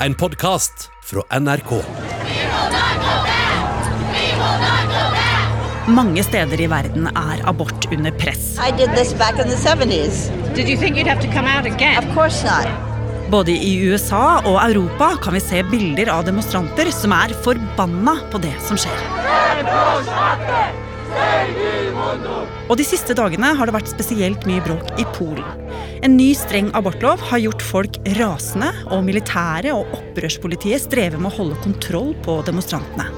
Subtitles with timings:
[0.00, 1.70] en podkast fra NRK.
[5.86, 8.56] Mange steder i verden er abort under press.
[8.60, 10.28] I did this back in the 70s.
[10.54, 11.96] Did you think you'd have to come out again?
[11.98, 12.66] Of course not.
[13.30, 18.42] Både i USA og Europa kan vi se bilder av demonstranter som er forbanna på
[18.42, 19.00] det som skjer.
[22.66, 25.44] Og De siste dagene har det vært spesielt mye bråk i Polen.
[26.04, 31.36] En ny streng abortlov har gjort folk rasende, og militæret og opprørspolitiet strever med å
[31.38, 33.08] holde kontroll på demonstrantene.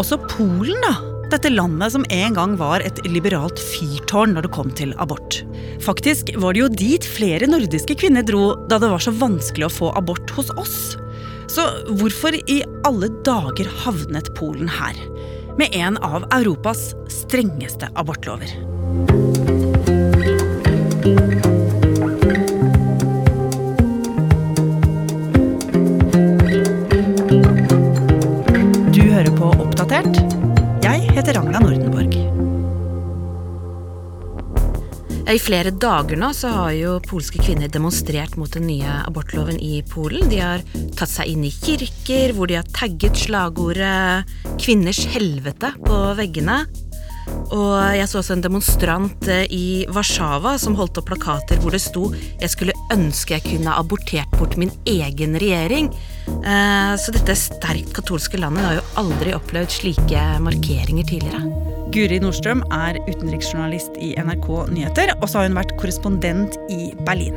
[0.00, 0.96] Også Polen, da.
[1.26, 5.40] Dette landet som en gang var et liberalt fyrtårn når det kom til abort.
[5.82, 9.74] Faktisk var det jo dit flere nordiske kvinner dro da det var så vanskelig å
[9.74, 10.78] få abort hos oss.
[11.50, 11.64] Så
[11.98, 14.94] hvorfor i alle dager havnet Polen her?
[15.58, 18.48] Med en av Europas strengeste abortlover.
[35.36, 39.82] I flere dager nå så har jo polske kvinner demonstrert mot den nye abortloven i
[39.84, 40.30] Polen.
[40.30, 40.64] De har
[40.96, 46.62] tatt seg inn i kirker, hvor de har tagget slagordet 'kvinners helvete' på veggene.
[47.54, 51.82] Og jeg så også en demonstrant eh, i Warszawa som holdt opp plakater hvor det
[51.82, 55.92] sto 'Jeg skulle ønske jeg kunne abortert bort min egen regjering'.
[56.42, 61.42] Eh, Så dette sterkt katolske landet har jo aldri opplevd slike markeringer tidligere.
[61.94, 67.36] Guri Nordstrøm er utenriksjournalist i NRK Nyheter, og så har hun vært korrespondent i Berlin.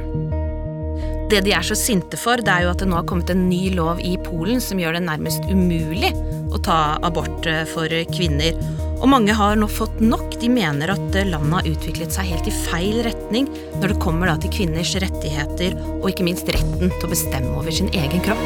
[1.30, 3.44] Det de er så sinte for, det er jo at det nå har kommet en
[3.52, 6.10] ny lov i Polen som gjør det nærmest umulig
[6.50, 8.58] å ta abort eh, for kvinner.
[9.00, 10.34] Og mange har nå fått nok.
[10.42, 13.48] De mener at eh, landet har utviklet seg helt i feil retning
[13.80, 17.72] når det kommer da til kvinners rettigheter og ikke minst retten til å bestemme over
[17.76, 18.44] sin egen kropp.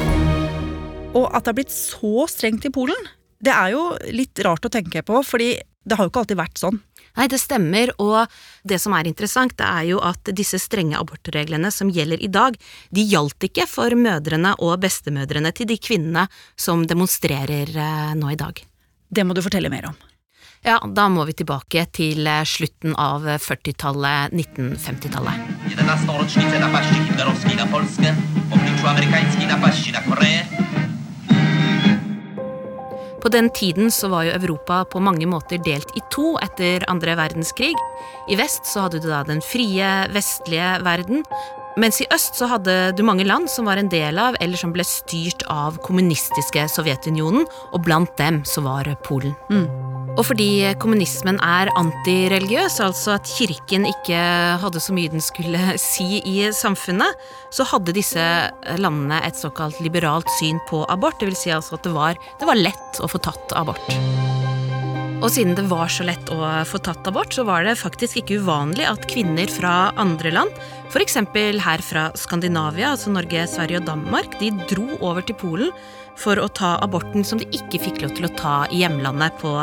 [1.17, 3.09] Og at det har blitt så strengt i Polen,
[3.43, 6.61] det er jo litt rart å tenke på, fordi det har jo ikke alltid vært
[6.61, 6.79] sånn.
[7.17, 8.31] Nei, det stemmer, og
[8.66, 12.57] det som er interessant, det er jo at disse strenge abortreglene som gjelder i dag,
[12.89, 16.25] de gjaldt ikke for mødrene og bestemødrene til de kvinnene
[16.57, 18.63] som demonstrerer eh, nå i dag.
[19.13, 20.01] Det må du fortelle mer om.
[20.63, 25.50] Ja, da må vi tilbake til eh, slutten av 40-tallet, 1950-tallet.
[25.74, 28.16] 11 rocznicę napaści hitlerowskiej na Polskę,
[28.50, 30.46] w obliczu amerykańskiej napaści na Koreę,
[33.23, 37.16] På den tiden så var jo Europa på mange måter delt i to etter andre
[37.16, 37.75] verdenskrig.
[38.28, 41.23] I vest så hadde du da den frie, vestlige verden,
[41.78, 44.75] mens i øst så hadde du mange land som var en del av, eller som
[44.75, 49.35] ble styrt av kommunistiske Sovjetunionen, og blant dem så var Polen.
[50.13, 54.19] Og fordi kommunismen er antireligiøs, altså at kirken ikke
[54.62, 57.18] hadde så mye den skulle si i samfunnet,
[57.53, 58.25] så hadde disse
[58.78, 61.18] landene et såkalt liberalt syn på abort.
[61.19, 63.90] Det vil si altså at det var, det var lett å få tatt abort.
[65.23, 68.41] Og siden det var så lett å få tatt abort, så var det faktisk ikke
[68.44, 71.15] uvanlig at kvinner fra andre land, f.eks.
[71.65, 75.71] her fra Skandinavia, altså Norge, Sverige og Danmark, de dro over til Polen
[76.21, 79.55] for å ta aborten som de ikke fikk lov til å ta i hjemlandet på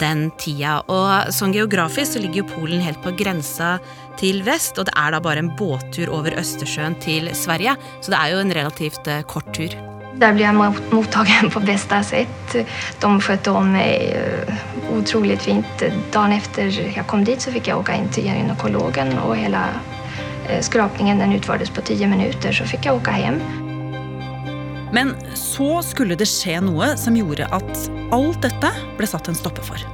[0.00, 0.78] den tida.
[0.88, 3.74] Og sånn geografisk så ligger jo Polen helt på grensa
[4.16, 8.22] til vest, og det er da bare en båttur over Østersjøen til Sverige, så det
[8.22, 9.76] er jo en relativt eh, kort tur.
[10.20, 12.56] Der ble jeg mot- mottagen på beste sett.
[13.04, 14.56] De fødte om meg
[14.96, 15.84] utrolig fint.
[16.12, 19.96] Dagen efter jeg kom dit så fikk jeg åka inn til gynekologen og hela eh,
[20.64, 23.40] skrapningen den utfördes på ti minutter, så fikk jeg åka hjem.
[24.92, 29.66] Men så skulle det skje noe som gjorde at alt dette ble satt en stopper
[29.66, 29.86] for.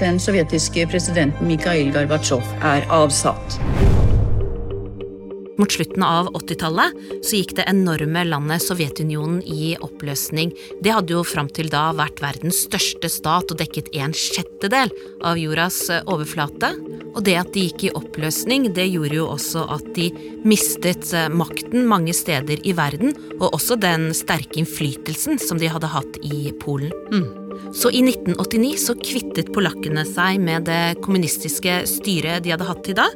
[0.00, 3.60] Den sovjetiske presidenten Mikhail Gorbatsjov er avsatt.
[5.62, 10.50] Mot slutten av 80-tallet så gikk det enorme landet Sovjetunionen i oppløsning.
[10.82, 14.90] Det hadde jo fram til da vært verdens største stat og dekket en sjettedel
[15.22, 16.72] av jordas eh, overflate.
[17.12, 20.08] Og det at de gikk i oppløsning, det gjorde jo også at de
[20.42, 25.92] mistet eh, makten mange steder i verden, og også den sterke innflytelsen som de hadde
[25.94, 27.30] hatt i Polen.
[27.70, 32.98] Så i 1989 så kvittet polakkene seg med det kommunistiske styret de hadde hatt til
[32.98, 33.06] da,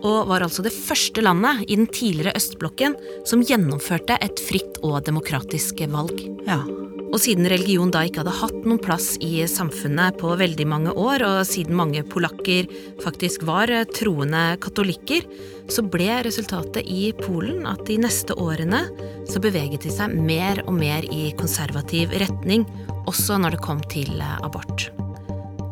[0.00, 2.96] og var altså det første landet i den tidligere østblokken
[3.28, 6.22] som gjennomførte et fritt og demokratisk valg.
[6.48, 6.62] Ja.
[7.10, 11.24] Og siden religion da ikke hadde hatt noen plass i samfunnet på veldig mange år,
[11.26, 12.70] og siden mange polakker
[13.02, 15.26] faktisk var troende katolikker,
[15.70, 18.84] så ble resultatet i Polen at de neste årene
[19.30, 22.66] så beveget de seg mer og mer i konservativ retning,
[23.10, 24.90] også når det kom til abort.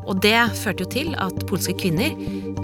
[0.08, 2.16] Og det førte jo til at polske kvinner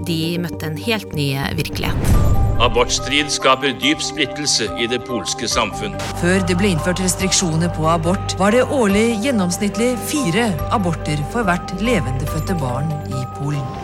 [0.09, 2.33] de møtte en helt ny virkelighet.
[2.65, 5.97] Abortstrid skaper dyp splittelse i det polske samfunn.
[6.21, 11.75] Før det ble innført restriksjoner på abort, var det årlig gjennomsnittlig fire aborter for hvert
[11.83, 13.84] levendefødte barn i Polen.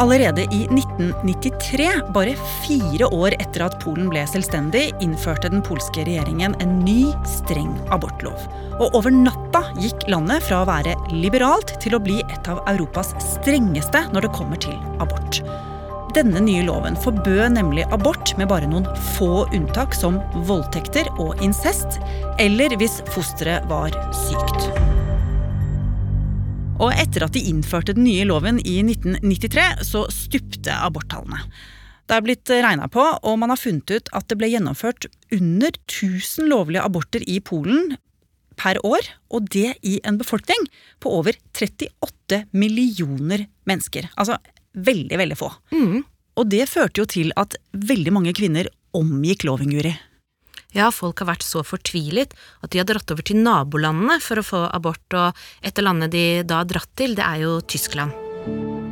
[0.00, 2.32] Allerede i 1993, bare
[2.64, 8.46] fire år etter at Polen ble selvstendig, innførte den polske regjeringen en ny, streng abortlov.
[8.78, 13.12] Og over natta gikk landet fra å være liberalt til å bli et av Europas
[13.20, 15.42] strengeste når det kommer til abort.
[16.16, 20.16] Denne nye loven forbød nemlig abort med bare noen få unntak, som
[20.48, 22.00] voldtekter og incest,
[22.40, 24.89] eller hvis fosteret var sykt.
[26.80, 31.42] Og etter at de innførte den nye loven i 1993, så stupte aborttallene.
[32.08, 35.06] Det er blitt regna på, og man har funnet ut at det ble gjennomført
[35.36, 37.92] under 1000 lovlige aborter i Polen
[38.60, 40.66] per år, og det i en befolkning
[41.00, 44.10] på over 38 millioner mennesker.
[44.16, 44.40] Altså
[44.74, 45.52] veldig, veldig få.
[45.70, 46.02] Mm.
[46.40, 49.94] Og det førte jo til at veldig mange kvinner omgikk loven, Guri.
[50.76, 54.46] Ja, folk har vært så fortvilet at de har dratt over til nabolandene for å
[54.46, 58.14] få abort, og et av landene de da har dratt til, det er jo Tyskland.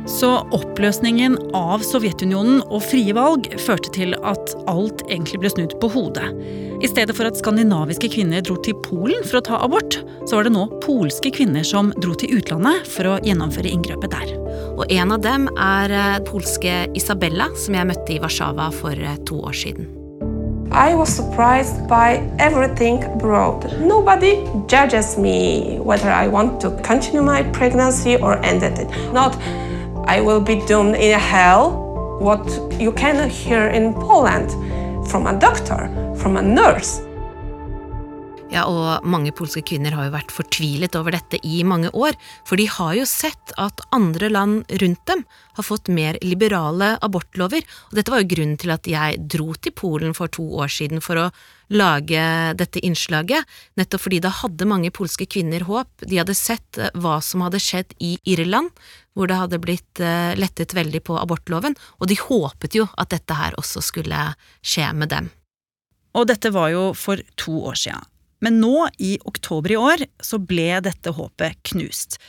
[0.09, 5.91] Så oppløsningen av Sovjetunionen og frie valg førte til at alt egentlig ble snudd på
[5.93, 6.31] hodet.
[6.81, 10.47] I stedet for at skandinaviske kvinner dro til Polen for å ta abort, så var
[10.47, 14.33] det nå polske kvinner som dro til utlandet for å gjennomføre inngrepet der.
[14.79, 19.19] Og en av dem er eh, polske Isabella, som jeg møtte i Warszawa for eh,
[19.29, 19.98] to år siden.
[20.71, 23.79] I was surprised by everything abroad.
[23.79, 28.87] Nobody judges me whether I want to continue my pregnancy or end it.
[29.11, 29.35] Not
[30.05, 32.45] I will be doomed in hell, what
[32.79, 34.51] you can hear in Poland
[35.09, 37.01] from a doctor, from a nurse.
[38.49, 42.15] Ja, og mange polske kvinner har jo vært fortvilet over dette i mange år,
[42.49, 45.21] for de har jo sett at andre land rundt dem
[45.59, 49.75] har fått mer liberale abortlover, og dette var jo grunnen til at jeg dro til
[49.77, 51.27] Polen for to år siden for å
[51.77, 52.25] lage
[52.57, 53.45] dette innslaget,
[53.77, 57.61] nettopp fordi da hadde mange polske kvinner håp, de hadde sett eh, hva som hadde
[57.61, 58.73] skjedd i Irland,
[59.13, 63.37] hvor det hadde blitt eh, lettet veldig på abortloven, og de håpet jo at dette
[63.37, 64.31] her også skulle
[64.65, 65.29] skje med dem.
[66.17, 67.99] Og dette var jo for to år sia.
[68.43, 72.19] Men nå, i oktober i år, så ble dette håpet knust.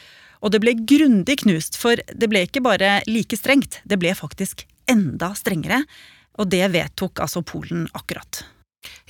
[0.41, 4.65] Og det ble grundig knust, for det ble ikke bare like strengt, det ble faktisk
[4.91, 5.85] enda strengere.
[6.41, 8.45] Og det vedtok altså Polen akkurat.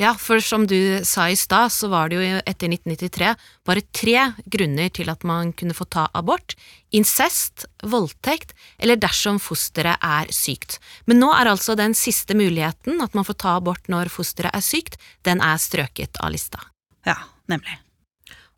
[0.00, 3.34] Ja, for som du sa i stad, så var det jo etter 1993
[3.68, 6.56] bare tre grunner til at man kunne få ta abort.
[6.96, 10.80] Incest, voldtekt eller dersom fosteret er sykt.
[11.06, 14.64] Men nå er altså den siste muligheten, at man får ta abort når fosteret er
[14.64, 14.98] sykt,
[15.28, 16.69] den er strøket av lista.
[17.08, 17.16] Ja,
[17.50, 17.80] nemlig.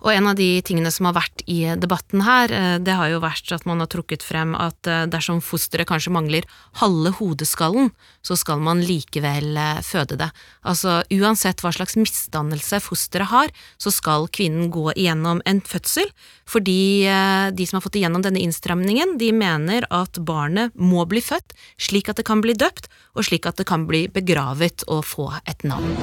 [0.03, 3.23] Og en av de tingene som har vært i debatten her, eh, det har jo
[3.23, 6.47] vært at man har trukket frem at eh, dersom fosteret kanskje mangler
[6.83, 7.93] halve hodeskallen,
[8.23, 10.31] så skal man likevel eh, føde det.
[10.67, 16.11] Altså uansett hva slags misdannelse fosteret har, så skal kvinnen gå igjennom en fødsel,
[16.51, 17.07] fordi
[17.55, 22.11] de som har fått igjennom denne innstramningen, de mener at barnet må bli født slik
[22.11, 25.65] at det kan bli døpt, og slik at det kan bli begravet og få et
[25.65, 25.95] navn.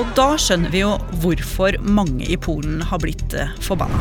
[0.00, 4.00] Og da skjønner vi jo hvorfor mange i Polen har blitt eh, forbanna.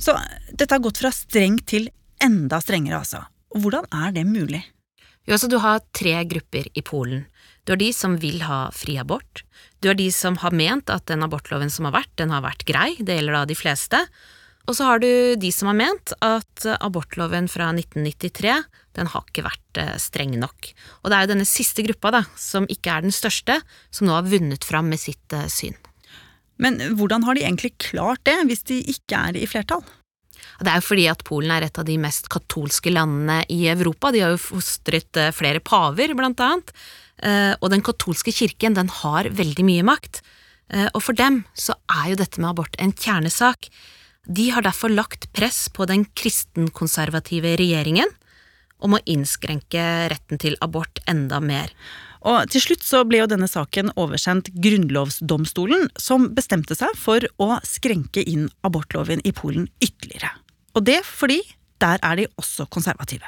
[0.00, 0.14] Så
[0.50, 1.90] dette har gått fra strengt til
[2.22, 3.20] enda strengere, altså.
[3.52, 4.62] Hvordan er det mulig?
[5.26, 7.26] Jo, altså Du har tre grupper i Polen.
[7.64, 9.44] Du har de som vil ha fri abort.
[9.82, 12.64] Du har de som har ment at den abortloven som har vært, den har vært
[12.66, 12.94] grei.
[12.98, 14.00] Det gjelder da de fleste.
[14.66, 18.62] Og så har du de som har ment at abortloven fra 1993
[18.96, 20.68] den har ikke vært eh, streng nok.
[21.02, 23.58] Og det er jo denne siste gruppa, da, som ikke er den største,
[23.94, 25.76] som nå har vunnet fram med sitt eh, syn.
[26.62, 29.82] Men hvordan har de egentlig klart det, hvis de ikke er i flertall?
[30.62, 34.12] Det er jo fordi at Polen er et av de mest katolske landene i Europa.
[34.14, 36.74] De har jo fostret eh, flere paver, blant annet.
[37.62, 40.16] Og den katolske kirken, den har veldig mye makt.
[40.96, 43.68] Og for dem så er jo dette med abort en kjernesak.
[44.26, 48.10] De har derfor lagt press på den kristenkonservative regjeringen
[48.82, 51.72] om å innskrenke retten til abort enda mer.
[52.22, 57.56] Og Til slutt så ble jo denne saken oversendt Grunnlovsdomstolen, som bestemte seg for å
[57.66, 60.30] skrenke inn abortloven i Polen ytterligere.
[60.78, 61.40] Og det fordi
[61.82, 63.26] der er de også konservative.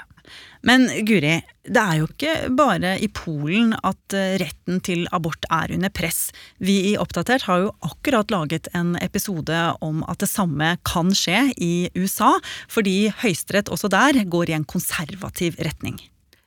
[0.65, 1.35] Men Guri,
[1.69, 6.31] det er jo ikke bare i Polen at eh, retten til abort er under press.
[6.57, 11.51] Vi i Oppdatert har jo akkurat laget en episode om at det samme kan skje
[11.61, 12.33] i USA,
[12.73, 16.01] fordi høyesterett også der går i en konservativ retning.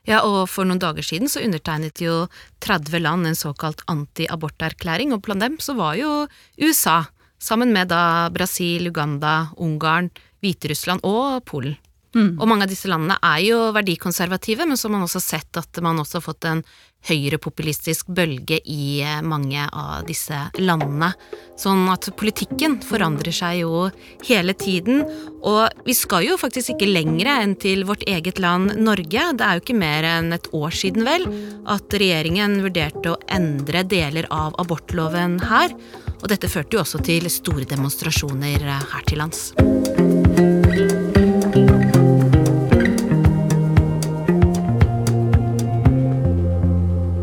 [0.08, 2.24] Ja, og for noen dager siden så undertegnet jo
[2.64, 6.24] 30 land en såkalt anti-aborterklæring, og blant dem så var jo
[6.64, 7.02] USA,
[7.38, 10.08] sammen med da Brasil, Uganda, Ungarn,
[10.42, 11.76] Hviterussland og Polen.
[12.16, 15.80] Og mange av disse landene er jo verdikonservative, men så har man også sett at
[15.84, 16.62] man også har fått en
[17.06, 21.12] høyrepopulistisk bølge i eh, mange av disse landene.
[21.58, 23.84] Sånn at politikken forandrer seg jo
[24.26, 25.04] hele tiden.
[25.46, 29.28] Og vi skal jo faktisk ikke lenger enn til vårt eget land Norge.
[29.38, 31.28] Det er jo ikke mer enn et år siden, vel,
[31.70, 35.74] at regjeringen vurderte å endre deler av abortloven her.
[36.18, 39.52] Og dette førte jo også til store demonstrasjoner eh, her til lands.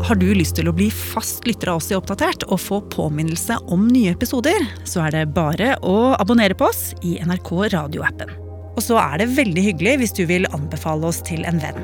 [0.06, 3.56] Har du lyst til å bli fast lytter av oss i Oppdatert og få påminnelse
[3.74, 8.30] om nye episoder, så er det bare å abonnere på oss i NRK radioappen.
[8.76, 11.82] Og så er det veldig hyggelig hvis du vil anbefale oss til en venn.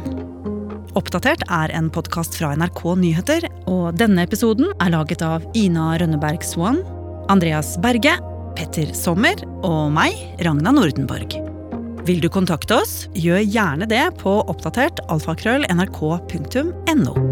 [0.94, 6.46] Oppdatert er en podkast fra NRK Nyheter, og denne episoden er laget av Ina Rønneberg
[6.46, 6.78] Swan,
[7.32, 8.14] Andreas Berge,
[8.54, 10.14] Petter Sommer og meg,
[10.46, 11.40] Ragna Nordenborg.
[12.06, 17.31] Vil du kontakte oss, gjør gjerne det på oppdatert alfakrøll nrk.no.